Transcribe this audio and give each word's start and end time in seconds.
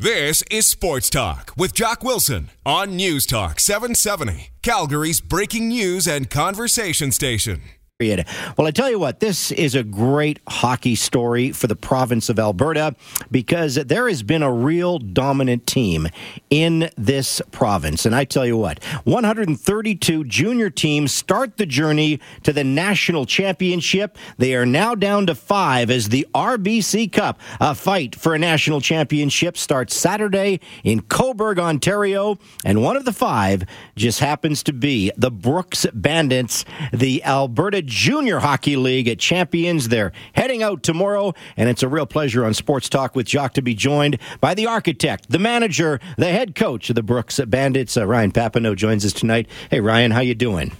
This 0.00 0.44
is 0.48 0.68
Sports 0.68 1.10
Talk 1.10 1.52
with 1.56 1.74
Jock 1.74 2.04
Wilson 2.04 2.50
on 2.64 2.94
News 2.94 3.26
Talk 3.26 3.58
770, 3.58 4.50
Calgary's 4.62 5.20
breaking 5.20 5.66
news 5.66 6.06
and 6.06 6.30
conversation 6.30 7.10
station. 7.10 7.62
Well, 8.00 8.68
I 8.68 8.70
tell 8.70 8.88
you 8.88 9.00
what, 9.00 9.18
this 9.18 9.50
is 9.50 9.74
a 9.74 9.82
great 9.82 10.38
hockey 10.46 10.94
story 10.94 11.50
for 11.50 11.66
the 11.66 11.74
province 11.74 12.28
of 12.28 12.38
Alberta 12.38 12.94
because 13.28 13.74
there 13.74 14.08
has 14.08 14.22
been 14.22 14.44
a 14.44 14.52
real 14.52 15.00
dominant 15.00 15.66
team 15.66 16.06
in 16.48 16.90
this 16.96 17.42
province. 17.50 18.06
And 18.06 18.14
I 18.14 18.22
tell 18.22 18.46
you 18.46 18.56
what, 18.56 18.84
132 19.02 20.22
junior 20.26 20.70
teams 20.70 21.10
start 21.10 21.56
the 21.56 21.66
journey 21.66 22.20
to 22.44 22.52
the 22.52 22.62
national 22.62 23.26
championship. 23.26 24.16
They 24.36 24.54
are 24.54 24.64
now 24.64 24.94
down 24.94 25.26
to 25.26 25.34
five 25.34 25.90
as 25.90 26.10
the 26.10 26.24
RBC 26.36 27.10
Cup, 27.10 27.40
a 27.58 27.74
fight 27.74 28.14
for 28.14 28.32
a 28.32 28.38
national 28.38 28.80
championship, 28.80 29.58
starts 29.58 29.96
Saturday 29.96 30.60
in 30.84 31.00
Cobourg, 31.00 31.58
Ontario. 31.58 32.38
And 32.64 32.80
one 32.80 32.96
of 32.96 33.04
the 33.04 33.12
five 33.12 33.64
just 33.96 34.20
happens 34.20 34.62
to 34.62 34.72
be 34.72 35.10
the 35.16 35.32
Brooks 35.32 35.84
Bandits, 35.92 36.64
the 36.92 37.24
Alberta 37.24 37.87
Junior 37.88 38.38
Hockey 38.38 38.76
League 38.76 39.08
at 39.08 39.18
champions. 39.18 39.88
They're 39.88 40.12
heading 40.34 40.62
out 40.62 40.82
tomorrow, 40.82 41.34
and 41.56 41.68
it's 41.68 41.82
a 41.82 41.88
real 41.88 42.06
pleasure 42.06 42.44
on 42.44 42.54
Sports 42.54 42.88
Talk 42.88 43.16
with 43.16 43.26
Jock 43.26 43.54
to 43.54 43.62
be 43.62 43.74
joined 43.74 44.18
by 44.40 44.54
the 44.54 44.66
architect, 44.66 45.30
the 45.30 45.38
manager, 45.38 46.00
the 46.16 46.30
head 46.30 46.54
coach 46.54 46.90
of 46.90 46.96
the 46.96 47.02
Brooks 47.02 47.40
Bandits. 47.46 47.96
Uh, 47.96 48.06
Ryan 48.06 48.32
Papaioannou 48.32 48.76
joins 48.76 49.04
us 49.04 49.12
tonight. 49.12 49.48
Hey, 49.70 49.80
Ryan, 49.80 50.10
how 50.10 50.20
you 50.20 50.34
doing? 50.34 50.72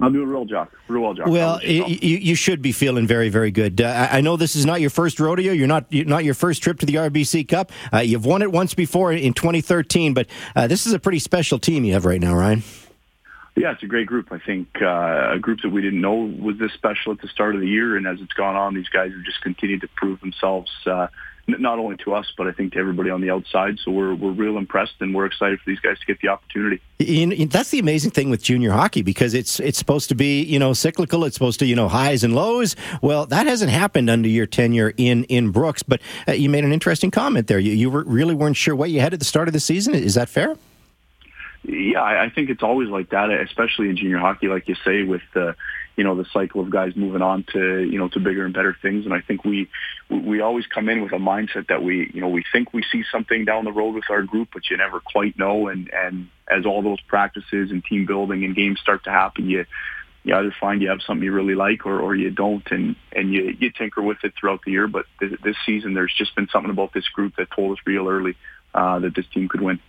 I'm 0.00 0.12
doing 0.12 0.28
real, 0.28 0.46
Jock. 0.46 0.72
Real 0.88 1.02
well, 1.02 1.14
Jock. 1.14 1.26
Well, 1.26 1.62
you, 1.62 2.16
you 2.16 2.34
should 2.34 2.62
be 2.62 2.72
feeling 2.72 3.06
very, 3.06 3.28
very 3.28 3.50
good. 3.50 3.80
Uh, 3.80 4.08
I 4.10 4.22
know 4.22 4.36
this 4.36 4.56
is 4.56 4.64
not 4.64 4.80
your 4.80 4.90
first 4.90 5.20
rodeo. 5.20 5.52
You're 5.52 5.66
not 5.66 5.84
you're 5.90 6.06
not 6.06 6.24
your 6.24 6.34
first 6.34 6.62
trip 6.62 6.78
to 6.78 6.86
the 6.86 6.94
RBC 6.94 7.48
Cup. 7.48 7.70
Uh, 7.92 7.98
you've 7.98 8.24
won 8.24 8.40
it 8.40 8.50
once 8.50 8.72
before 8.72 9.12
in 9.12 9.34
2013, 9.34 10.14
but 10.14 10.26
uh, 10.56 10.66
this 10.66 10.86
is 10.86 10.94
a 10.94 10.98
pretty 10.98 11.18
special 11.18 11.58
team 11.58 11.84
you 11.84 11.92
have 11.92 12.06
right 12.06 12.20
now, 12.20 12.34
Ryan. 12.34 12.62
Yeah, 13.60 13.72
it's 13.72 13.82
a 13.82 13.86
great 13.86 14.06
group. 14.06 14.32
I 14.32 14.38
think 14.38 14.68
uh, 14.80 15.32
a 15.34 15.38
group 15.38 15.60
that 15.64 15.68
we 15.68 15.82
didn't 15.82 16.00
know 16.00 16.14
was 16.14 16.56
this 16.58 16.72
special 16.72 17.12
at 17.12 17.20
the 17.20 17.28
start 17.28 17.54
of 17.54 17.60
the 17.60 17.68
year, 17.68 17.94
and 17.94 18.06
as 18.06 18.18
it's 18.18 18.32
gone 18.32 18.56
on, 18.56 18.72
these 18.72 18.88
guys 18.88 19.12
have 19.12 19.22
just 19.22 19.42
continued 19.42 19.82
to 19.82 19.88
prove 19.96 20.18
themselves. 20.20 20.70
Uh, 20.86 21.08
not 21.46 21.78
only 21.78 21.96
to 21.98 22.14
us, 22.14 22.32
but 22.38 22.46
I 22.46 22.52
think 22.52 22.72
to 22.72 22.78
everybody 22.78 23.10
on 23.10 23.20
the 23.20 23.28
outside. 23.28 23.78
So 23.84 23.90
we're 23.90 24.14
we're 24.14 24.30
real 24.30 24.56
impressed, 24.56 24.94
and 25.00 25.14
we're 25.14 25.26
excited 25.26 25.60
for 25.60 25.68
these 25.68 25.80
guys 25.80 25.98
to 25.98 26.06
get 26.06 26.20
the 26.20 26.28
opportunity. 26.28 26.80
that's 27.50 27.68
the 27.68 27.80
amazing 27.80 28.12
thing 28.12 28.30
with 28.30 28.42
junior 28.42 28.70
hockey 28.70 29.02
because 29.02 29.34
it's 29.34 29.60
it's 29.60 29.76
supposed 29.76 30.08
to 30.08 30.14
be 30.14 30.42
you 30.42 30.58
know 30.58 30.72
cyclical. 30.72 31.26
It's 31.26 31.34
supposed 31.34 31.58
to 31.58 31.66
you 31.66 31.76
know 31.76 31.88
highs 31.88 32.24
and 32.24 32.34
lows. 32.34 32.76
Well, 33.02 33.26
that 33.26 33.46
hasn't 33.46 33.70
happened 33.70 34.08
under 34.08 34.28
your 34.28 34.46
tenure 34.46 34.94
in 34.96 35.24
in 35.24 35.50
Brooks. 35.50 35.82
But 35.82 36.00
uh, 36.26 36.32
you 36.32 36.48
made 36.48 36.64
an 36.64 36.72
interesting 36.72 37.10
comment 37.10 37.46
there. 37.46 37.58
You, 37.58 37.72
you 37.72 37.90
were, 37.90 38.04
really 38.04 38.34
weren't 38.34 38.56
sure 38.56 38.74
what 38.74 38.88
you 38.88 39.00
had 39.00 39.12
at 39.12 39.18
the 39.18 39.26
start 39.26 39.48
of 39.48 39.52
the 39.52 39.60
season. 39.60 39.94
Is 39.94 40.14
that 40.14 40.30
fair? 40.30 40.56
Yeah, 41.62 42.02
I 42.02 42.30
think 42.34 42.48
it's 42.48 42.62
always 42.62 42.88
like 42.88 43.10
that, 43.10 43.30
especially 43.30 43.90
in 43.90 43.96
junior 43.96 44.18
hockey, 44.18 44.48
like 44.48 44.66
you 44.66 44.76
say, 44.82 45.02
with 45.02 45.20
the 45.34 45.54
you 45.94 46.04
know 46.04 46.14
the 46.14 46.24
cycle 46.32 46.62
of 46.62 46.70
guys 46.70 46.96
moving 46.96 47.20
on 47.20 47.44
to 47.52 47.80
you 47.80 47.98
know 47.98 48.08
to 48.08 48.20
bigger 48.20 48.46
and 48.46 48.54
better 48.54 48.74
things. 48.80 49.04
And 49.04 49.12
I 49.12 49.20
think 49.20 49.44
we 49.44 49.68
we 50.08 50.40
always 50.40 50.66
come 50.66 50.88
in 50.88 51.02
with 51.02 51.12
a 51.12 51.18
mindset 51.18 51.68
that 51.68 51.82
we 51.82 52.10
you 52.14 52.22
know 52.22 52.28
we 52.28 52.44
think 52.50 52.72
we 52.72 52.82
see 52.90 53.04
something 53.12 53.44
down 53.44 53.66
the 53.66 53.72
road 53.72 53.94
with 53.94 54.08
our 54.08 54.22
group, 54.22 54.48
but 54.54 54.70
you 54.70 54.78
never 54.78 55.00
quite 55.00 55.38
know. 55.38 55.68
And 55.68 55.90
and 55.92 56.28
as 56.48 56.64
all 56.64 56.80
those 56.80 57.00
practices 57.02 57.70
and 57.70 57.84
team 57.84 58.06
building 58.06 58.42
and 58.42 58.56
games 58.56 58.80
start 58.80 59.04
to 59.04 59.10
happen, 59.10 59.50
you 59.50 59.66
you 60.22 60.34
either 60.34 60.54
find 60.58 60.80
you 60.80 60.88
have 60.88 61.02
something 61.06 61.24
you 61.24 61.32
really 61.32 61.54
like 61.54 61.84
or, 61.84 62.00
or 62.00 62.14
you 62.14 62.30
don't 62.30 62.66
and, 62.70 62.94
and 63.12 63.32
you, 63.32 63.56
you 63.58 63.70
tinker 63.70 64.02
with 64.02 64.18
it 64.22 64.34
throughout 64.38 64.60
the 64.64 64.70
year. 64.70 64.86
But 64.86 65.06
this, 65.18 65.32
this 65.42 65.56
season, 65.64 65.94
there's 65.94 66.14
just 66.16 66.34
been 66.34 66.48
something 66.52 66.70
about 66.70 66.92
this 66.92 67.08
group 67.08 67.36
that 67.36 67.48
told 67.50 67.72
us 67.72 67.84
real 67.86 68.06
early 68.08 68.36
uh, 68.74 68.98
that 68.98 69.14
this 69.14 69.24
team 69.32 69.48
could 69.48 69.62
win. 69.62 69.80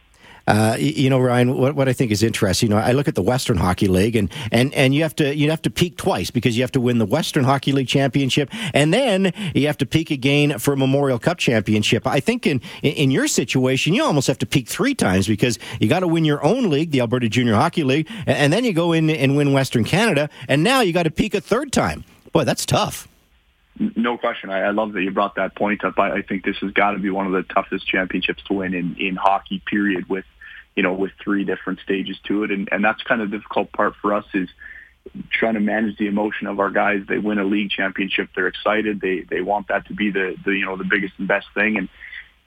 Uh, 0.48 0.76
you 0.80 1.10
know, 1.10 1.20
Ryan, 1.20 1.58
what, 1.58 1.76
what 1.76 1.88
I 1.88 1.94
think 1.94 2.12
is 2.12 2.24
interesting. 2.24 2.70
You 2.70 2.76
know, 2.76 2.82
I 2.82 2.92
look 2.92 3.08
at 3.08 3.16
the 3.16 3.22
Western 3.22 3.58
Hockey 3.58 3.88
League, 3.88 4.16
and, 4.16 4.32
and, 4.52 4.74
and 4.74 4.94
you 4.94 5.04
have 5.04 5.16
to 5.18 5.36
you 5.36 5.50
have 5.50 5.62
to 5.64 5.70
peak 5.70 5.98
twice 5.98 6.32
because 6.32 6.58
you 6.58 6.64
have 6.64 6.72
to 6.74 6.82
win 6.82 6.98
the 6.98 7.06
Western 7.06 7.44
Hockey 7.44 7.72
League 7.72 7.88
championship, 7.88 8.50
and 8.74 8.94
then 8.94 9.34
you 9.54 9.68
have 9.68 9.78
to 9.78 9.86
peak 9.86 10.12
again 10.12 10.58
for 10.60 10.74
a 10.74 10.78
Memorial 10.78 11.20
Cup 11.20 11.38
championship. 11.38 12.08
I 12.08 12.20
think 12.20 12.48
in 12.48 12.62
in 12.82 13.12
your 13.12 13.28
situation, 13.28 13.94
you 13.94 14.04
almost 14.04 14.28
have 14.28 14.40
to 14.40 14.46
peak 14.46 14.68
three 14.68 14.96
times 14.96 15.28
because 15.28 15.60
you 15.80 15.88
got 15.88 16.00
to 16.00 16.08
win 16.08 16.26
your 16.26 16.44
own 16.44 16.70
league, 16.70 16.92
the 16.92 17.02
Alberta 17.02 17.30
Junior 17.30 17.56
Hockey 17.56 17.84
League, 17.84 18.10
and 18.26 18.52
then 18.52 18.66
you 18.66 18.74
go 18.74 18.94
in 18.94 19.10
and 19.10 19.38
win 19.38 19.54
Western 19.54 19.84
Canada, 19.84 20.30
and 20.48 20.64
now 20.64 20.82
you 20.82 20.94
got 20.94 21.04
to 21.04 21.12
peak 21.12 21.34
a 21.34 21.42
third 21.42 21.72
time. 21.72 22.04
Boy, 22.32 22.46
that's 22.46 22.66
tough. 22.66 23.08
No 23.80 24.18
question. 24.18 24.50
I, 24.50 24.62
I 24.62 24.72
love 24.72 24.94
that 24.94 25.02
you 25.02 25.12
brought 25.12 25.36
that 25.36 25.56
point 25.56 25.84
up. 25.84 25.98
I, 25.98 26.18
I 26.18 26.22
think 26.22 26.44
this 26.44 26.58
has 26.62 26.72
got 26.72 26.92
to 26.92 27.00
be 27.00 27.10
one 27.10 27.26
of 27.26 27.32
the 27.32 27.44
toughest 27.54 27.88
championships 27.88 28.44
to 28.48 28.54
win 28.54 28.74
in, 28.74 28.96
in 29.00 29.16
hockey, 29.16 29.62
period, 29.66 30.10
with, 30.10 30.26
you 30.76 30.84
know, 30.84 30.94
with 30.94 31.12
three 31.24 31.46
different 31.46 31.80
stages 31.80 32.18
to 32.28 32.44
it. 32.44 32.52
And, 32.52 32.70
and 32.72 32.84
that's 32.84 33.02
kind 33.04 33.22
of 33.22 33.32
the 33.32 33.38
difficult 33.38 33.72
part 33.72 33.94
for 34.02 34.14
us 34.14 34.26
is 34.34 34.50
trying 35.32 35.56
to 35.56 35.60
manage 35.60 35.98
the 35.98 36.08
emotion 36.08 36.48
of 36.48 36.60
our 36.60 36.70
guys. 36.70 37.02
They 37.08 37.18
win 37.18 37.40
a 37.40 37.44
league 37.44 37.72
championship. 37.72 38.30
They're 38.36 38.48
excited. 38.48 39.02
They, 39.02 39.22
they 39.22 39.42
want 39.42 39.70
that 39.70 39.88
to 39.88 39.94
be 39.94 40.12
the, 40.12 40.36
the, 40.46 40.52
you 40.52 40.66
know, 40.66 40.78
the 40.78 40.84
biggest 40.84 41.14
and 41.18 41.28
best 41.28 41.48
thing. 41.54 41.78
And 41.78 41.90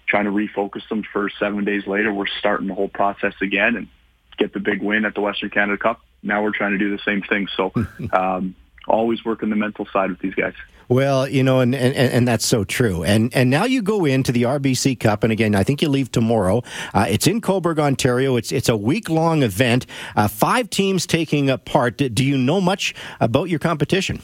trying 0.06 0.24
to 0.24 0.30
refocus 0.30 0.86
them 0.88 1.02
for 1.12 1.30
seven 1.40 1.64
days 1.64 1.86
later, 1.86 2.12
we're 2.12 2.26
starting 2.38 2.68
the 2.68 2.74
whole 2.74 2.88
process 2.88 3.34
again 3.40 3.76
and 3.76 3.88
get 4.36 4.52
the 4.52 4.60
big 4.60 4.82
win 4.82 5.04
at 5.04 5.14
the 5.14 5.20
Western 5.20 5.50
Canada 5.50 5.78
Cup. 5.78 6.00
Now 6.22 6.42
we're 6.42 6.52
trying 6.52 6.72
to 6.72 6.78
do 6.78 6.90
the 6.90 7.02
same 7.04 7.22
thing. 7.22 7.48
So, 7.56 7.72
um, 8.12 8.54
always 8.86 9.24
working 9.24 9.50
the 9.50 9.56
mental 9.56 9.86
side 9.92 10.10
with 10.10 10.20
these 10.20 10.34
guys. 10.34 10.54
Well, 10.88 11.26
you 11.26 11.42
know, 11.42 11.60
and, 11.60 11.74
and, 11.74 11.94
and 11.96 12.28
that's 12.28 12.44
so 12.44 12.64
true. 12.64 13.04
And 13.04 13.34
and 13.34 13.48
now 13.48 13.64
you 13.64 13.80
go 13.80 14.04
into 14.04 14.32
the 14.32 14.42
RBC 14.42 15.00
Cup, 15.00 15.22
and 15.22 15.32
again, 15.32 15.54
I 15.54 15.62
think 15.62 15.80
you 15.80 15.88
leave 15.88 16.12
tomorrow. 16.12 16.62
Uh, 16.92 17.06
it's 17.08 17.26
in 17.26 17.40
Cobourg, 17.40 17.78
Ontario. 17.78 18.36
It's 18.36 18.52
it's 18.52 18.68
a 18.68 18.76
week 18.76 19.08
long 19.08 19.42
event. 19.42 19.86
Uh, 20.14 20.28
five 20.28 20.68
teams 20.68 21.06
taking 21.06 21.56
part. 21.58 21.96
Do 21.96 22.24
you 22.24 22.36
know 22.36 22.60
much 22.60 22.94
about 23.20 23.48
your 23.48 23.58
competition? 23.58 24.20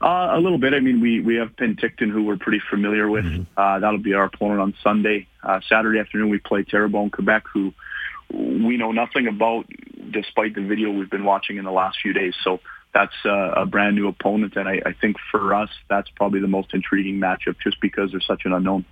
Uh, 0.00 0.28
a 0.32 0.40
little 0.40 0.58
bit. 0.58 0.74
I 0.74 0.80
mean, 0.80 1.00
we, 1.00 1.20
we 1.20 1.36
have 1.36 1.56
Penticton, 1.56 2.10
who 2.12 2.22
we're 2.22 2.36
pretty 2.36 2.60
familiar 2.70 3.08
with. 3.08 3.24
Mm-hmm. 3.24 3.42
Uh, 3.56 3.80
that'll 3.80 3.98
be 3.98 4.14
our 4.14 4.24
opponent 4.24 4.60
on 4.60 4.74
Sunday. 4.82 5.26
Uh, 5.42 5.60
Saturday 5.68 5.98
afternoon, 5.98 6.28
we 6.28 6.38
play 6.38 6.62
Terrebonne, 6.62 7.10
Quebec, 7.10 7.44
who 7.52 7.74
we 8.30 8.76
know 8.76 8.92
nothing 8.92 9.26
about, 9.26 9.66
despite 10.10 10.54
the 10.54 10.60
video 10.60 10.92
we've 10.92 11.10
been 11.10 11.24
watching 11.24 11.56
in 11.56 11.64
the 11.64 11.72
last 11.72 11.98
few 12.00 12.12
days. 12.12 12.34
So 12.44 12.60
that's 12.98 13.14
uh, 13.24 13.52
a 13.62 13.64
brand 13.64 13.94
new 13.94 14.08
opponent, 14.08 14.56
and 14.56 14.68
I, 14.68 14.82
I 14.84 14.92
think 14.92 15.18
for 15.30 15.54
us, 15.54 15.70
that's 15.88 16.10
probably 16.10 16.40
the 16.40 16.48
most 16.48 16.74
intriguing 16.74 17.20
matchup, 17.20 17.54
just 17.62 17.80
because 17.80 18.10
there's 18.10 18.26
such 18.26 18.44
an 18.44 18.52
unknown. 18.52 18.84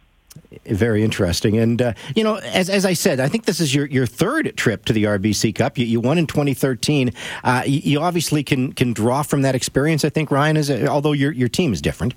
Very 0.64 1.02
interesting, 1.02 1.58
and 1.58 1.82
uh, 1.82 1.92
you 2.14 2.22
know, 2.22 2.36
as, 2.36 2.70
as 2.70 2.84
I 2.84 2.92
said, 2.92 3.18
I 3.18 3.28
think 3.28 3.46
this 3.46 3.58
is 3.58 3.74
your, 3.74 3.86
your 3.86 4.06
third 4.06 4.56
trip 4.56 4.84
to 4.84 4.92
the 4.92 5.04
RBC 5.04 5.56
Cup. 5.56 5.76
You, 5.76 5.86
you 5.86 5.98
won 5.98 6.18
in 6.18 6.28
2013. 6.28 7.10
Uh, 7.42 7.62
you, 7.66 7.80
you, 7.82 8.00
obviously 8.00 8.44
can 8.44 8.72
can 8.72 8.92
draw 8.92 9.22
from 9.22 9.42
that 9.42 9.56
experience. 9.56 10.04
I 10.04 10.10
think 10.10 10.30
Ryan 10.30 10.56
is, 10.56 10.70
although 10.70 11.12
your 11.12 11.32
your 11.32 11.48
team 11.48 11.72
is 11.72 11.82
different. 11.82 12.14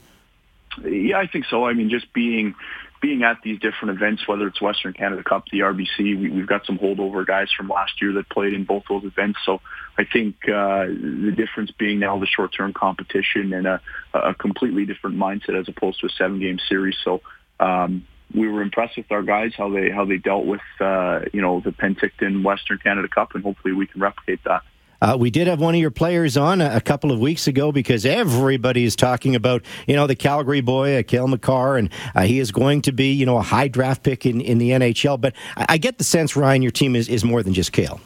Yeah, 0.83 1.17
I 1.17 1.25
think 1.25 1.45
so. 1.45 1.66
I 1.66 1.73
mean, 1.73 1.89
just 1.89 2.13
being 2.13 2.53
being 3.01 3.23
at 3.23 3.37
these 3.43 3.59
different 3.59 3.95
events, 3.95 4.27
whether 4.27 4.47
it's 4.47 4.61
Western 4.61 4.93
Canada 4.93 5.23
Cup, 5.23 5.45
the 5.51 5.59
RBC, 5.59 6.19
we, 6.19 6.37
have 6.37 6.47
got 6.47 6.65
some 6.65 6.77
holdover 6.77 7.25
guys 7.25 7.47
from 7.55 7.69
last 7.69 8.01
year 8.01 8.13
that 8.13 8.29
played 8.29 8.53
in 8.53 8.65
both 8.65 8.83
those 8.89 9.03
events. 9.05 9.39
So 9.45 9.61
I 9.97 10.03
think 10.03 10.35
uh, 10.43 10.85
the 10.85 11.33
difference 11.35 11.71
being 11.71 11.99
now 11.99 12.19
the 12.19 12.25
short-term 12.25 12.73
competition 12.73 13.53
and 13.53 13.67
a, 13.67 13.81
a 14.13 14.33
completely 14.33 14.85
different 14.85 15.17
mindset 15.17 15.59
as 15.59 15.67
opposed 15.69 16.01
to 16.01 16.07
a 16.07 16.09
seven-game 16.09 16.59
series. 16.67 16.95
So 17.03 17.21
um, 17.59 18.05
we 18.33 18.47
were 18.47 18.61
impressed 18.61 18.97
with 18.97 19.11
our 19.11 19.23
guys 19.23 19.53
how 19.57 19.69
they 19.69 19.89
how 19.89 20.05
they 20.05 20.17
dealt 20.17 20.45
with 20.45 20.61
uh, 20.79 21.21
you 21.33 21.41
know 21.41 21.61
the 21.61 21.71
Penticton 21.71 22.43
Western 22.43 22.77
Canada 22.77 23.07
Cup, 23.07 23.33
and 23.33 23.43
hopefully 23.43 23.73
we 23.73 23.88
can 23.88 24.01
replicate 24.01 24.43
that. 24.45 24.63
Uh, 25.01 25.15
we 25.19 25.29
did 25.29 25.47
have 25.47 25.61
one 25.61 25.75
of 25.75 25.81
your 25.81 25.91
players 25.91 26.35
on 26.35 26.61
a, 26.61 26.75
a, 26.75 26.81
couple 26.81 27.11
of 27.11 27.19
weeks 27.19 27.47
ago 27.47 27.71
because 27.71 28.05
everybody 28.05 28.83
is 28.83 28.95
talking 28.95 29.35
about, 29.35 29.63
you 29.87 29.95
know, 29.95 30.07
the 30.07 30.15
Calgary 30.15 30.61
boy, 30.61 30.99
uh, 30.99 31.03
Cale 31.03 31.27
Makar, 31.27 31.77
and 31.77 31.89
uh, 32.15 32.23
he 32.23 32.39
is 32.39 32.51
going 32.51 32.81
to 32.81 32.91
be, 32.91 33.13
you 33.13 33.25
know, 33.25 33.38
a 33.38 33.41
high 33.41 33.67
draft 33.67 34.03
pick 34.03 34.25
in, 34.25 34.41
in 34.41 34.57
the 34.57 34.71
NHL. 34.71 35.19
But 35.19 35.33
I, 35.55 35.65
I 35.69 35.77
get 35.77 35.97
the 35.97 36.03
sense, 36.03 36.35
Ryan, 36.35 36.62
your 36.62 36.71
team 36.71 36.95
is, 36.95 37.07
is 37.07 37.24
more 37.24 37.44
than 37.44 37.53
just 37.53 37.71
Cale. 37.71 38.01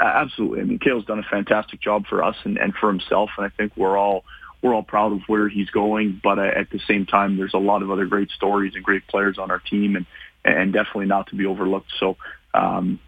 Uh, 0.00 0.04
absolutely. 0.04 0.60
I 0.60 0.64
mean, 0.64 0.78
Cale's 0.80 1.04
done 1.04 1.20
a 1.20 1.24
fantastic 1.24 1.80
job 1.80 2.06
for 2.06 2.24
us 2.24 2.36
and, 2.44 2.58
and 2.58 2.74
for 2.74 2.88
himself, 2.88 3.30
and 3.36 3.46
I 3.46 3.48
think 3.50 3.76
we're 3.76 3.96
all 3.96 4.24
we're 4.60 4.74
all 4.74 4.82
proud 4.82 5.12
of 5.12 5.20
where 5.26 5.48
he's 5.48 5.68
going. 5.70 6.20
But 6.22 6.38
uh, 6.38 6.42
at 6.42 6.70
the 6.70 6.80
same 6.88 7.06
time, 7.06 7.36
there's 7.36 7.54
a 7.54 7.58
lot 7.58 7.82
of 7.82 7.90
other 7.90 8.06
great 8.06 8.30
stories 8.30 8.74
and 8.74 8.82
great 8.82 9.06
players 9.06 9.38
on 9.38 9.50
our 9.50 9.60
team, 9.60 9.94
and 9.94 10.06
and 10.44 10.72
definitely 10.72 11.06
not 11.06 11.28
to 11.28 11.36
be 11.36 11.46
overlooked. 11.46 11.92
So 11.98 12.16
um, 12.52 12.98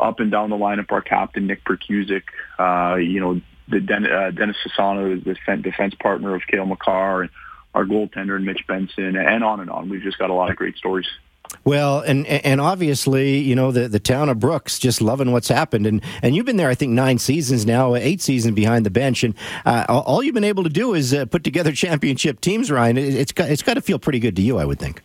up 0.00 0.20
and 0.20 0.30
down 0.30 0.50
the 0.50 0.56
lineup, 0.56 0.90
our 0.92 1.02
captain 1.02 1.46
Nick 1.46 1.64
Perkusic, 1.64 2.22
uh, 2.58 2.96
you 2.96 3.20
know, 3.20 3.40
the 3.68 3.80
Den- 3.80 4.10
uh, 4.10 4.30
Dennis 4.30 4.56
Cesana, 4.66 5.22
the 5.24 5.56
defense 5.62 5.94
partner 5.94 6.34
of 6.34 6.42
Cale 6.46 6.66
Makar, 6.66 7.22
and 7.22 7.30
our 7.74 7.84
goaltender 7.84 8.36
and 8.36 8.44
Mitch 8.44 8.66
Benson, 8.66 9.16
and 9.16 9.42
on 9.42 9.60
and 9.60 9.70
on. 9.70 9.88
We've 9.88 10.02
just 10.02 10.18
got 10.18 10.30
a 10.30 10.34
lot 10.34 10.50
of 10.50 10.56
great 10.56 10.76
stories. 10.76 11.08
Well, 11.64 12.00
and 12.00 12.26
and 12.26 12.60
obviously, 12.60 13.38
you 13.38 13.54
know, 13.54 13.70
the, 13.70 13.88
the 13.88 14.00
town 14.00 14.28
of 14.28 14.38
Brooks 14.38 14.78
just 14.78 15.00
loving 15.00 15.32
what's 15.32 15.48
happened, 15.48 15.86
and 15.86 16.02
and 16.22 16.34
you've 16.34 16.46
been 16.46 16.56
there, 16.56 16.68
I 16.68 16.74
think, 16.74 16.92
nine 16.92 17.18
seasons 17.18 17.64
now, 17.64 17.94
eight 17.94 18.20
seasons 18.20 18.54
behind 18.54 18.84
the 18.84 18.90
bench, 18.90 19.24
and 19.24 19.34
uh, 19.64 19.84
all 19.88 20.22
you've 20.22 20.34
been 20.34 20.44
able 20.44 20.64
to 20.64 20.70
do 20.70 20.94
is 20.94 21.14
uh, 21.14 21.26
put 21.26 21.44
together 21.44 21.72
championship 21.72 22.40
teams. 22.40 22.70
Ryan, 22.70 22.98
it's 22.98 23.32
got 23.32 23.50
it's 23.50 23.62
got 23.62 23.74
to 23.74 23.80
feel 23.80 23.98
pretty 23.98 24.18
good 24.18 24.36
to 24.36 24.42
you, 24.42 24.58
I 24.58 24.64
would 24.64 24.78
think. 24.78 25.02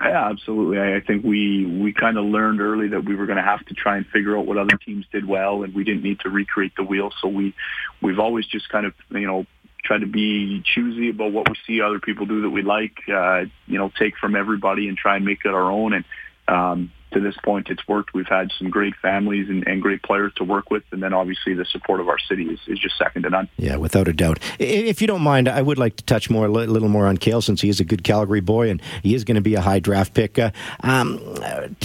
Yeah, 0.00 0.28
absolutely. 0.28 0.78
I, 0.78 0.96
I 0.96 1.00
think 1.00 1.24
we 1.24 1.66
we 1.66 1.92
kind 1.92 2.18
of 2.18 2.24
learned 2.24 2.60
early 2.60 2.88
that 2.88 3.04
we 3.04 3.14
were 3.14 3.26
going 3.26 3.38
to 3.38 3.44
have 3.44 3.64
to 3.66 3.74
try 3.74 3.96
and 3.96 4.06
figure 4.06 4.36
out 4.36 4.46
what 4.46 4.58
other 4.58 4.76
teams 4.84 5.06
did 5.12 5.26
well, 5.26 5.62
and 5.62 5.74
we 5.74 5.84
didn't 5.84 6.02
need 6.02 6.20
to 6.20 6.30
recreate 6.30 6.72
the 6.76 6.82
wheel. 6.82 7.10
So 7.22 7.28
we 7.28 7.54
we've 8.02 8.18
always 8.18 8.46
just 8.46 8.68
kind 8.68 8.86
of 8.86 8.94
you 9.10 9.26
know 9.26 9.46
tried 9.84 10.00
to 10.00 10.06
be 10.06 10.62
choosy 10.64 11.10
about 11.10 11.32
what 11.32 11.48
we 11.48 11.56
see 11.66 11.80
other 11.80 12.00
people 12.00 12.26
do 12.26 12.42
that 12.42 12.50
we 12.50 12.62
like. 12.62 12.96
Uh, 13.08 13.44
you 13.66 13.78
know, 13.78 13.90
take 13.98 14.16
from 14.18 14.34
everybody 14.34 14.88
and 14.88 14.96
try 14.96 15.16
and 15.16 15.24
make 15.24 15.40
it 15.44 15.54
our 15.54 15.70
own. 15.70 15.92
And 15.92 16.04
um, 16.48 16.92
to 17.14 17.20
this 17.20 17.34
point, 17.44 17.68
it's 17.70 17.86
worked. 17.88 18.12
We've 18.12 18.28
had 18.28 18.50
some 18.58 18.68
great 18.68 18.94
families 18.96 19.48
and, 19.48 19.66
and, 19.66 19.80
great 19.80 20.02
players 20.02 20.32
to 20.34 20.44
work 20.44 20.70
with, 20.70 20.82
and 20.92 21.02
then 21.02 21.12
obviously 21.12 21.54
the 21.54 21.64
support 21.64 22.00
of 22.00 22.08
our 22.08 22.18
city 22.18 22.44
is, 22.44 22.60
is, 22.66 22.78
just 22.78 22.98
second 22.98 23.22
to 23.22 23.30
none. 23.30 23.48
Yeah, 23.56 23.76
without 23.76 24.08
a 24.08 24.12
doubt. 24.12 24.38
If 24.58 25.00
you 25.00 25.06
don't 25.06 25.22
mind, 25.22 25.48
I 25.48 25.62
would 25.62 25.78
like 25.78 25.96
to 25.96 26.04
touch 26.04 26.28
more 26.28 26.46
a 26.46 26.48
little 26.48 26.88
more 26.88 27.06
on 27.06 27.16
Cale 27.16 27.40
since 27.40 27.60
he 27.60 27.68
is 27.68 27.80
a 27.80 27.84
good 27.84 28.04
Calgary 28.04 28.40
boy 28.40 28.70
and 28.70 28.82
he 29.02 29.14
is 29.14 29.24
going 29.24 29.36
to 29.36 29.40
be 29.40 29.54
a 29.54 29.60
high 29.60 29.78
draft 29.78 30.14
pick. 30.14 30.38
Uh, 30.38 30.50
um, 30.80 31.20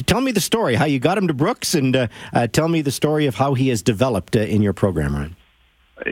tell 0.05 0.21
me 0.21 0.31
the 0.31 0.41
story, 0.41 0.75
how 0.75 0.85
you 0.85 0.99
got 0.99 1.17
him 1.17 1.27
to 1.27 1.33
Brooks, 1.33 1.73
and 1.73 1.95
uh, 1.95 2.07
uh, 2.33 2.47
tell 2.47 2.67
me 2.67 2.81
the 2.81 2.91
story 2.91 3.25
of 3.25 3.35
how 3.35 3.53
he 3.53 3.69
has 3.69 3.81
developed 3.81 4.35
uh, 4.35 4.39
in 4.39 4.61
your 4.61 4.73
program, 4.73 5.15
Ryan. 5.15 5.35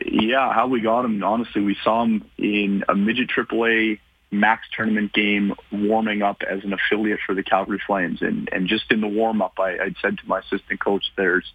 Yeah, 0.05 0.53
how 0.53 0.67
we 0.67 0.81
got 0.81 1.05
him. 1.05 1.23
Honestly, 1.23 1.61
we 1.61 1.77
saw 1.83 2.03
him 2.03 2.25
in 2.37 2.83
a 2.89 2.95
midget 2.95 3.29
AAA 3.29 3.99
Mac's 4.31 4.67
tournament 4.75 5.13
game 5.13 5.53
warming 5.71 6.21
up 6.21 6.41
as 6.49 6.63
an 6.63 6.73
affiliate 6.73 7.19
for 7.25 7.33
the 7.33 7.43
Calgary 7.43 7.81
Flames. 7.85 8.21
And, 8.21 8.49
and 8.51 8.67
just 8.67 8.91
in 8.91 9.01
the 9.01 9.07
warm 9.07 9.41
up, 9.41 9.53
I, 9.59 9.77
I'd 9.79 9.95
said 10.01 10.17
to 10.17 10.27
my 10.27 10.39
assistant 10.39 10.79
coach, 10.79 11.05
there's, 11.15 11.45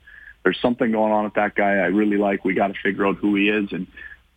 there's 0.43 0.59
something 0.61 0.91
going 0.91 1.13
on 1.13 1.25
with 1.25 1.35
that 1.35 1.55
guy 1.55 1.71
I 1.71 1.87
really 1.87 2.17
like. 2.17 2.45
We 2.45 2.55
got 2.55 2.69
to 2.69 2.81
figure 2.83 3.07
out 3.07 3.17
who 3.17 3.37
he 3.37 3.49
is. 3.49 3.73
And 3.73 3.87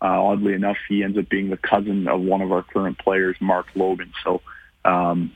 uh, 0.02 0.22
oddly 0.22 0.54
enough, 0.54 0.78
he 0.90 1.04
ends 1.04 1.18
up 1.18 1.30
being 1.30 1.50
the 1.50 1.58
cousin 1.58 2.08
of 2.08 2.22
one 2.22 2.42
of 2.42 2.52
our 2.52 2.64
current 2.64 3.00
players, 3.00 3.38
Mark 3.40 3.68
Logan. 3.76 4.12
So 4.24 4.42
um, 4.84 5.32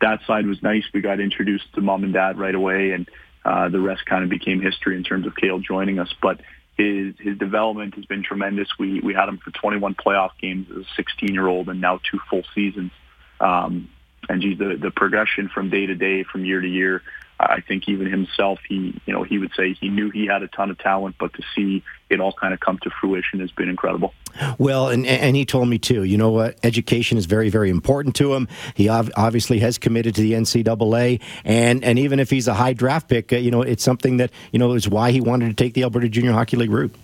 that 0.00 0.20
side 0.26 0.46
was 0.46 0.62
nice. 0.62 0.84
We 0.92 1.00
got 1.00 1.20
introduced 1.20 1.72
to 1.74 1.80
mom 1.80 2.04
and 2.04 2.12
dad 2.12 2.38
right 2.38 2.54
away, 2.54 2.92
and 2.92 3.08
uh, 3.44 3.70
the 3.70 3.80
rest 3.80 4.04
kind 4.04 4.22
of 4.22 4.30
became 4.30 4.60
history 4.60 4.96
in 4.96 5.04
terms 5.04 5.26
of 5.26 5.34
Cale 5.34 5.58
joining 5.58 5.98
us. 5.98 6.12
But 6.20 6.40
his 6.76 7.14
his 7.18 7.38
development 7.38 7.94
has 7.96 8.04
been 8.06 8.22
tremendous. 8.22 8.68
We 8.78 9.00
we 9.00 9.14
had 9.14 9.28
him 9.28 9.38
for 9.38 9.50
21 9.50 9.94
playoff 9.94 10.30
games 10.40 10.68
as 10.70 10.84
a 10.84 10.94
16 10.96 11.32
year 11.32 11.46
old, 11.46 11.68
and 11.68 11.80
now 11.80 12.00
two 12.10 12.18
full 12.30 12.42
seasons. 12.54 12.92
Um, 13.40 13.90
and 14.28 14.40
geez, 14.40 14.58
the 14.58 14.76
the 14.80 14.90
progression 14.90 15.48
from 15.48 15.70
day 15.70 15.86
to 15.86 15.94
day, 15.94 16.22
from 16.22 16.44
year 16.44 16.60
to 16.60 16.68
year, 16.68 17.02
I 17.42 17.60
think 17.66 17.88
even 17.88 18.10
himself, 18.10 18.60
he 18.68 19.00
you 19.06 19.12
know 19.12 19.22
he 19.24 19.38
would 19.38 19.52
say 19.56 19.74
he 19.74 19.88
knew 19.88 20.10
he 20.10 20.26
had 20.26 20.42
a 20.42 20.48
ton 20.48 20.70
of 20.70 20.78
talent, 20.78 21.16
but 21.18 21.32
to 21.34 21.42
see 21.54 21.82
it 22.08 22.20
all 22.20 22.32
kind 22.32 22.54
of 22.54 22.60
come 22.60 22.78
to 22.82 22.90
fruition 23.00 23.40
has 23.40 23.50
been 23.50 23.68
incredible. 23.68 24.14
Well, 24.58 24.88
and 24.88 25.06
and 25.06 25.34
he 25.34 25.44
told 25.44 25.68
me 25.68 25.78
too. 25.78 26.04
You 26.04 26.18
know 26.18 26.30
what? 26.30 26.58
Education 26.62 27.18
is 27.18 27.26
very 27.26 27.50
very 27.50 27.70
important 27.70 28.14
to 28.16 28.34
him. 28.34 28.48
He 28.74 28.88
obviously 28.88 29.58
has 29.60 29.78
committed 29.78 30.14
to 30.16 30.22
the 30.22 30.32
NCAA, 30.32 31.20
and 31.44 31.84
and 31.84 31.98
even 31.98 32.20
if 32.20 32.30
he's 32.30 32.48
a 32.48 32.54
high 32.54 32.72
draft 32.72 33.08
pick, 33.08 33.32
uh, 33.32 33.36
you 33.36 33.50
know 33.50 33.62
it's 33.62 33.82
something 33.82 34.18
that 34.18 34.30
you 34.52 34.58
know 34.58 34.72
is 34.72 34.88
why 34.88 35.10
he 35.10 35.20
wanted 35.20 35.48
to 35.48 35.54
take 35.54 35.74
the 35.74 35.82
Alberta 35.82 36.08
Junior 36.08 36.32
Hockey 36.32 36.56
League 36.56 36.70
route. 36.70 36.94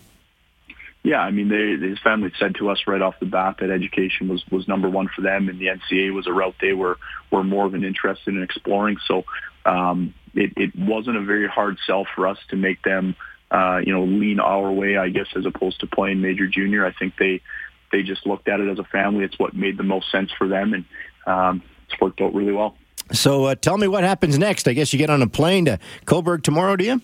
Yeah, 1.04 1.20
I 1.20 1.30
mean, 1.30 1.48
they, 1.48 1.86
his 1.88 1.98
family 2.00 2.32
said 2.38 2.56
to 2.56 2.68
us 2.70 2.82
right 2.86 3.00
off 3.00 3.18
the 3.20 3.26
bat 3.26 3.56
that 3.60 3.70
education 3.70 4.28
was 4.28 4.44
was 4.50 4.66
number 4.68 4.90
one 4.90 5.08
for 5.08 5.22
them, 5.22 5.48
and 5.48 5.58
the 5.58 5.66
NCAA 5.66 6.12
was 6.12 6.26
a 6.26 6.32
route 6.32 6.56
they 6.60 6.72
were 6.72 6.98
were 7.30 7.44
more 7.44 7.66
of 7.66 7.74
an 7.74 7.84
interested 7.84 8.34
in 8.34 8.42
exploring. 8.42 8.98
So 9.06 9.24
um, 9.64 10.14
it, 10.34 10.52
it 10.56 10.78
wasn't 10.78 11.16
a 11.16 11.22
very 11.22 11.48
hard 11.48 11.78
sell 11.86 12.06
for 12.14 12.26
us 12.26 12.38
to 12.50 12.56
make 12.56 12.82
them, 12.82 13.16
uh, 13.50 13.80
you 13.84 13.92
know, 13.92 14.04
lean 14.04 14.40
our 14.40 14.70
way, 14.70 14.96
I 14.96 15.08
guess, 15.08 15.26
as 15.36 15.46
opposed 15.46 15.80
to 15.80 15.86
playing 15.86 16.20
major 16.20 16.46
junior. 16.46 16.84
I 16.86 16.92
think 16.92 17.14
they 17.18 17.40
they 17.90 18.02
just 18.02 18.26
looked 18.26 18.48
at 18.48 18.60
it 18.60 18.68
as 18.68 18.78
a 18.78 18.84
family. 18.84 19.24
It's 19.24 19.38
what 19.38 19.54
made 19.54 19.78
the 19.78 19.82
most 19.82 20.10
sense 20.10 20.30
for 20.36 20.46
them, 20.46 20.74
and 20.74 20.84
um, 21.26 21.62
it's 21.88 22.00
worked 22.00 22.20
out 22.20 22.34
really 22.34 22.52
well. 22.52 22.76
So 23.12 23.46
uh, 23.46 23.54
tell 23.54 23.78
me 23.78 23.88
what 23.88 24.04
happens 24.04 24.38
next. 24.38 24.68
I 24.68 24.74
guess 24.74 24.92
you 24.92 24.98
get 24.98 25.10
on 25.10 25.22
a 25.22 25.26
plane 25.26 25.64
to 25.64 25.78
Cobourg 26.04 26.42
tomorrow, 26.42 26.76
do 26.76 26.84
you? 26.84 27.00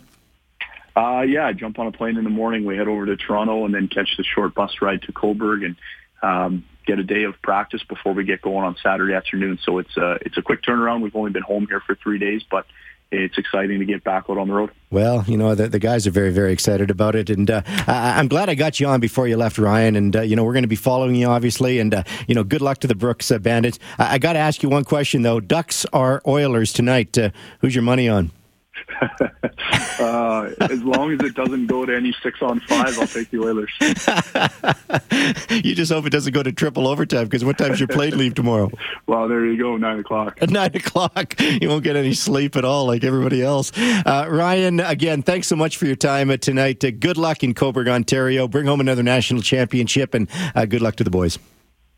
Uh, 0.97 1.23
yeah, 1.23 1.47
I 1.47 1.53
jump 1.53 1.79
on 1.79 1.87
a 1.87 1.93
plane 1.93 2.17
in 2.17 2.25
the 2.25 2.31
morning. 2.31 2.65
We 2.65 2.77
head 2.77 2.89
over 2.89 3.07
to 3.07 3.17
Toronto 3.17 3.65
and 3.65 3.75
then 3.75 3.89
catch 3.89 4.17
the 4.17 4.23
short 4.23 4.55
bus 4.55 4.77
ride 4.81 5.03
to 5.03 5.13
Cobourg 5.13 5.65
and 5.65 5.77
um, 6.23 6.65
get 6.87 6.99
a 6.99 7.03
day 7.03 7.25
of 7.25 7.35
practice 7.43 7.83
before 7.83 8.13
we 8.13 8.25
get 8.25 8.43
going 8.43 8.65
on 8.65 8.77
Saturday 8.83 9.15
afternoon. 9.15 9.59
So 9.65 9.79
it's 9.79 9.97
a, 9.97 10.19
it's 10.21 10.37
a 10.37 10.43
quick 10.43 10.63
turnaround. 10.63 11.03
We've 11.03 11.17
only 11.17 11.33
been 11.33 11.43
home 11.43 11.67
here 11.69 11.81
for 11.81 11.97
three 11.97 12.19
days, 12.19 12.43
but 12.49 12.67
it's 13.11 13.39
exciting 13.39 13.79
to 13.79 13.85
get 13.85 14.03
back 14.05 14.25
out 14.29 14.39
on 14.39 14.49
the 14.49 14.55
road. 14.55 14.71
Well, 14.91 15.25
you 15.27 15.37
know, 15.37 15.55
the, 15.55 15.69
the 15.69 15.79
guys 15.79 16.07
are 16.07 16.11
very, 16.11 16.33
very 16.33 16.53
excited 16.53 16.91
about 16.91 17.15
it. 17.15 17.31
And 17.31 17.51
uh, 17.51 17.63
I, 17.87 18.19
am 18.19 18.29
glad 18.29 18.49
I 18.49 18.55
got 18.55 18.81
you 18.81 18.87
on 18.87 19.01
before 19.01 19.29
you 19.29 19.37
left, 19.37 19.59
Ryan. 19.59 19.97
And, 19.97 20.17
uh, 20.17 20.23
you 20.23 20.37
know, 20.37 20.45
we're 20.45 20.53
going 20.53 20.65
to 20.65 20.69
be 20.69 20.77
following 20.77 21.15
you, 21.15 21.27
obviously. 21.27 21.79
And, 21.79 21.95
uh, 21.95 22.03
you 22.27 22.35
know, 22.35 22.45
good 22.45 22.63
luck 22.63 22.79
to 22.79 22.87
the 22.87 22.95
Brooks 22.95 23.31
uh, 23.31 23.39
Bandits. 23.39 23.79
I, 23.99 24.15
I 24.15 24.19
got 24.19 24.35
to 24.35 24.39
ask 24.39 24.63
you 24.63 24.69
one 24.69 24.85
question, 24.85 25.23
though. 25.23 25.41
Ducks 25.41 25.87
are 25.93 26.23
Oilers 26.27 26.73
tonight. 26.73 27.17
Uh, 27.17 27.31
who's 27.61 27.75
your 27.75 27.83
money 27.83 28.09
on? 28.09 28.31
uh, 30.01 30.51
as 30.61 30.83
long 30.83 31.13
as 31.13 31.21
it 31.21 31.35
doesn't 31.35 31.67
go 31.67 31.85
to 31.85 31.95
any 31.95 32.15
six 32.23 32.43
on 32.43 32.61
five, 32.61 32.99
I'll 32.99 33.07
take 33.07 33.31
the 33.31 33.41
Oilers. 33.41 33.73
you 35.65 35.75
just 35.75 35.93
hope 35.93 36.07
it 36.07 36.11
doesn't 36.11 36.33
go 36.33 36.43
to 36.43 36.53
triple 36.53 36.87
overtime 36.87 37.25
because 37.25 37.45
what 37.45 37.59
time's 37.59 37.81
your 37.81 37.89
plane 37.89 38.17
leave 38.17 38.35
tomorrow? 38.35 38.71
Well, 39.07 39.29
there 39.29 39.45
you 39.45 39.59
go, 39.59 39.77
nine 39.77 39.99
o'clock. 39.99 40.39
At 40.41 40.51
nine 40.51 40.75
o'clock, 40.75 41.39
you 41.39 41.69
won't 41.69 41.85
get 41.85 41.95
any 41.95 42.15
sleep 42.15 42.57
at 42.57 42.65
all, 42.65 42.87
like 42.87 43.05
everybody 43.05 43.43
else. 43.43 43.71
Uh, 43.77 44.27
Ryan, 44.31 44.81
again, 44.81 45.23
thanks 45.23 45.47
so 45.47 45.57
much 45.57 45.77
for 45.77 45.85
your 45.85 45.97
time 45.97 46.31
uh, 46.31 46.39
tonight. 46.39 46.83
Uh, 46.83 46.91
good 46.91 47.19
luck 47.19 47.45
in 47.45 47.53
Cobourg, 47.53 47.87
Ontario. 47.87 48.49
Bring 48.49 48.67
home 48.67 48.81
another 48.81 49.03
national 49.03 49.43
championship, 49.43 50.15
and 50.15 50.29
uh, 50.55 50.65
good 50.65 50.81
luck 50.81 50.97
to 50.97 51.05
the 51.05 51.11
boys. 51.11 51.39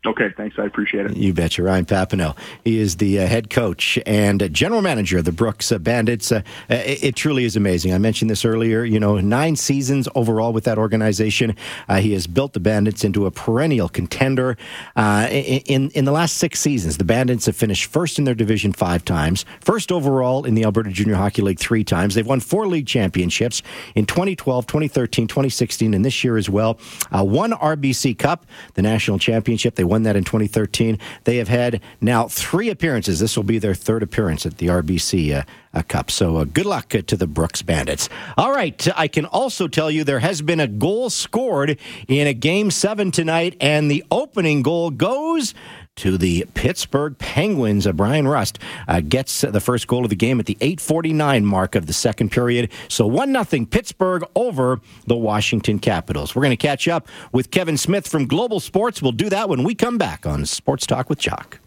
Okay, 0.05 0.29
thanks. 0.37 0.57
I 0.59 0.65
appreciate 0.65 1.07
it. 1.07 1.17
You 1.17 1.33
betcha. 1.33 1.63
Ryan 1.63 1.85
Papaioannou. 1.85 2.37
He 2.63 2.79
is 2.79 2.97
the 2.97 3.19
uh, 3.19 3.27
head 3.27 3.49
coach 3.49 3.97
and 4.05 4.53
general 4.53 4.81
manager 4.81 5.17
of 5.17 5.25
the 5.25 5.31
Brooks 5.31 5.71
uh, 5.71 5.79
Bandits. 5.79 6.31
Uh, 6.31 6.43
it, 6.69 7.03
it, 7.03 7.15
truly 7.15 7.45
is 7.45 7.55
amazing. 7.55 7.93
I 7.93 7.97
mentioned 7.97 8.29
this 8.29 8.45
earlier. 8.45 8.85
You 8.85 8.99
know, 8.99 9.19
nine 9.19 9.55
seasons 9.55 10.07
overall 10.13 10.53
with 10.53 10.65
that 10.65 10.77
organization. 10.77 11.55
Uh, 11.89 11.97
he 11.97 12.13
has 12.13 12.27
built 12.27 12.53
the 12.53 12.59
Bandits 12.59 13.03
into 13.03 13.25
a 13.25 13.31
perennial 13.31 13.89
contender. 13.89 14.55
Uh, 14.95 15.27
in 15.31 15.89
in 15.89 16.05
the 16.05 16.11
last 16.11 16.37
six 16.37 16.59
seasons, 16.59 16.97
the 16.97 17.03
Bandits 17.03 17.47
have 17.47 17.55
finished 17.55 17.85
first 17.85 18.19
in 18.19 18.25
their 18.25 18.35
division 18.35 18.73
five 18.73 19.03
times, 19.03 19.45
first 19.61 19.91
overall 19.91 20.45
in 20.45 20.53
the 20.53 20.63
Alberta 20.63 20.91
Junior 20.91 21.15
Hockey 21.15 21.41
League 21.41 21.59
three 21.59 21.83
times. 21.83 22.13
They've 22.13 22.25
won 22.25 22.39
four 22.39 22.67
league 22.67 22.87
championships 22.87 23.63
in 23.95 24.05
2012, 24.05 24.67
2013, 24.67 25.27
2016, 25.27 25.95
and 25.95 26.05
this 26.05 26.23
year 26.23 26.37
as 26.37 26.49
well. 26.49 26.79
Uh, 27.11 27.25
one 27.25 27.51
RBC 27.51 28.17
Cup, 28.19 28.45
the 28.75 28.83
national 28.83 29.17
championship. 29.17 29.75
They 29.75 29.86
won 29.87 30.03
that 30.03 30.15
in 30.15 30.23
2013. 30.23 30.99
They 31.23 31.37
have 31.37 31.47
had 31.47 31.81
now 32.01 32.27
three 32.27 32.69
appearances. 32.69 33.19
This 33.19 33.35
will 33.35 33.43
be 33.43 33.59
their 33.59 33.73
third 33.73 34.03
appearance 34.03 34.45
at 34.45 34.57
the 34.57 34.67
RBC 34.67 35.43
uh, 35.73 35.81
Cup. 35.83 36.11
So 36.11 36.37
uh, 36.37 36.43
good 36.43 36.65
luck 36.65 36.93
uh, 36.95 37.01
to 37.03 37.15
the 37.15 37.27
Brooks 37.27 37.61
Bandits. 37.61 38.09
All 38.37 38.51
right. 38.51 38.87
I 38.97 39.07
can 39.07 39.25
also 39.25 39.67
tell 39.67 39.91
you 39.91 40.03
there 40.03 40.19
has 40.19 40.41
been 40.41 40.59
a 40.59 40.67
goal 40.67 41.09
scored 41.09 41.77
in 42.07 42.27
a 42.27 42.33
game 42.33 42.71
seven 42.71 43.11
tonight, 43.11 43.55
and 43.61 43.89
the 43.89 44.03
opening 44.11 44.61
goal 44.61 44.89
goes 44.91 45.53
to 45.97 46.17
the 46.17 46.45
Pittsburgh 46.53 47.17
Penguins. 47.17 47.85
Uh, 47.85 47.91
Bryan 47.91 48.27
Rust 48.27 48.59
uh, 48.87 49.01
gets 49.01 49.41
the 49.41 49.59
first 49.59 49.87
goal 49.87 50.03
of 50.03 50.09
the 50.09 50.15
game 50.15 50.39
at 50.39 50.45
the 50.45 50.57
8:49 50.61 51.43
mark 51.43 51.75
of 51.75 51.85
the 51.85 51.93
second 51.93 52.31
period. 52.31 52.71
So 52.87 53.05
one 53.05 53.31
nothing 53.31 53.65
Pittsburgh 53.65 54.23
over 54.35 54.79
the 55.05 55.15
Washington 55.15 55.79
Capitals. 55.79 56.35
We're 56.35 56.43
going 56.43 56.51
to 56.51 56.57
catch 56.57 56.87
up 56.87 57.07
with 57.31 57.51
Kevin 57.51 57.77
Smith 57.77 58.07
from 58.07 58.25
Global 58.27 58.59
Sports. 58.59 59.01
We'll 59.01 59.11
do 59.11 59.29
that 59.29 59.49
when 59.49 59.63
we 59.63 59.75
come 59.75 59.97
back 59.97 60.25
on 60.25 60.45
Sports 60.45 60.85
Talk 60.85 61.09
with 61.09 61.19
Jock. 61.19 61.59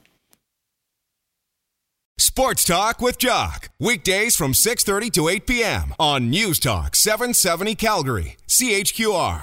Sports 2.18 2.64
Talk 2.64 3.00
with 3.00 3.18
Jock. 3.18 3.70
Weekdays 3.80 4.36
from 4.36 4.52
6:30 4.52 5.10
to 5.12 5.28
8 5.28 5.46
p.m. 5.46 5.94
on 5.98 6.30
News 6.30 6.58
Talk 6.58 6.94
770 6.94 7.74
Calgary, 7.74 8.36
CHQR. 8.46 9.42